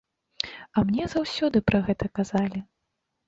[0.43, 2.59] А мне заўсёды пра гэта казалі!